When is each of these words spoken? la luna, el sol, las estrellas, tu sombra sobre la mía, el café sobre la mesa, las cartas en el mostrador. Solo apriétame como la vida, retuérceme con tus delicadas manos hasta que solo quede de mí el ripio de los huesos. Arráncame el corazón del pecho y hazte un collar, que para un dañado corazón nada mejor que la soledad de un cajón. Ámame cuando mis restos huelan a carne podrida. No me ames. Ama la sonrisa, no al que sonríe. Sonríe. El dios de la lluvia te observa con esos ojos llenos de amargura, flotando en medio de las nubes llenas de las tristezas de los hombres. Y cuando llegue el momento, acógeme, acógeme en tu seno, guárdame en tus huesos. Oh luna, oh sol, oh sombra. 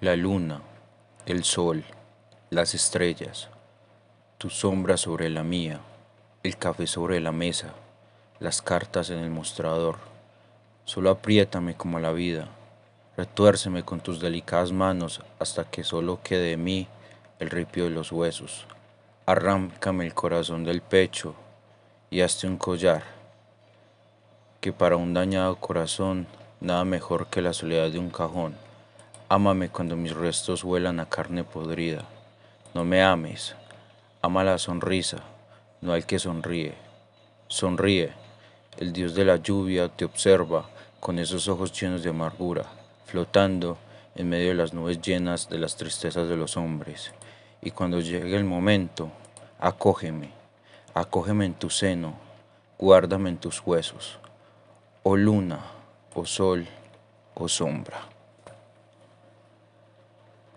la 0.00 0.14
luna, 0.14 0.62
el 1.26 1.42
sol, 1.42 1.82
las 2.50 2.72
estrellas, 2.72 3.48
tu 4.38 4.48
sombra 4.48 4.96
sobre 4.96 5.28
la 5.28 5.42
mía, 5.42 5.80
el 6.44 6.56
café 6.56 6.86
sobre 6.86 7.18
la 7.18 7.32
mesa, 7.32 7.74
las 8.38 8.62
cartas 8.62 9.10
en 9.10 9.18
el 9.18 9.30
mostrador. 9.30 9.96
Solo 10.84 11.10
apriétame 11.10 11.74
como 11.74 11.98
la 11.98 12.12
vida, 12.12 12.46
retuérceme 13.16 13.82
con 13.82 13.98
tus 13.98 14.20
delicadas 14.20 14.70
manos 14.70 15.20
hasta 15.40 15.64
que 15.64 15.82
solo 15.82 16.20
quede 16.22 16.50
de 16.50 16.56
mí 16.56 16.86
el 17.40 17.50
ripio 17.50 17.82
de 17.82 17.90
los 17.90 18.12
huesos. 18.12 18.68
Arráncame 19.26 20.06
el 20.06 20.14
corazón 20.14 20.62
del 20.62 20.80
pecho 20.80 21.34
y 22.08 22.20
hazte 22.20 22.46
un 22.46 22.56
collar, 22.56 23.02
que 24.60 24.72
para 24.72 24.96
un 24.96 25.12
dañado 25.12 25.56
corazón 25.56 26.28
nada 26.60 26.84
mejor 26.84 27.26
que 27.26 27.42
la 27.42 27.52
soledad 27.52 27.90
de 27.90 27.98
un 27.98 28.10
cajón. 28.10 28.67
Ámame 29.30 29.68
cuando 29.68 29.94
mis 29.94 30.14
restos 30.14 30.64
huelan 30.64 31.00
a 31.00 31.06
carne 31.06 31.44
podrida. 31.44 32.06
No 32.72 32.86
me 32.86 33.02
ames. 33.02 33.54
Ama 34.22 34.42
la 34.42 34.56
sonrisa, 34.56 35.18
no 35.82 35.92
al 35.92 36.06
que 36.06 36.18
sonríe. 36.18 36.72
Sonríe. 37.46 38.14
El 38.78 38.94
dios 38.94 39.14
de 39.14 39.26
la 39.26 39.36
lluvia 39.36 39.90
te 39.90 40.06
observa 40.06 40.70
con 40.98 41.18
esos 41.18 41.46
ojos 41.46 41.78
llenos 41.78 42.02
de 42.02 42.08
amargura, 42.08 42.64
flotando 43.04 43.76
en 44.14 44.30
medio 44.30 44.48
de 44.48 44.54
las 44.54 44.72
nubes 44.72 45.02
llenas 45.02 45.50
de 45.50 45.58
las 45.58 45.76
tristezas 45.76 46.26
de 46.26 46.36
los 46.38 46.56
hombres. 46.56 47.12
Y 47.60 47.72
cuando 47.72 48.00
llegue 48.00 48.34
el 48.34 48.44
momento, 48.44 49.10
acógeme, 49.58 50.30
acógeme 50.94 51.44
en 51.44 51.52
tu 51.52 51.68
seno, 51.68 52.14
guárdame 52.78 53.28
en 53.28 53.36
tus 53.36 53.60
huesos. 53.60 54.20
Oh 55.02 55.16
luna, 55.16 55.60
oh 56.14 56.24
sol, 56.24 56.66
oh 57.34 57.46
sombra. 57.46 58.08